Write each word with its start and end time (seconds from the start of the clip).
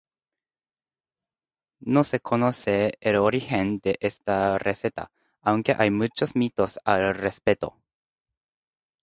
No 1.85 2.03
se 2.03 2.19
conoce 2.21 2.95
el 3.01 3.17
origen 3.17 3.77
de 3.83 3.97
esta 3.99 4.57
receta, 4.57 5.11
aunque 5.41 5.75
hay 5.77 5.91
muchos 5.91 6.35
mitos 6.35 6.79
al 6.85 7.13
respecto. 7.13 7.77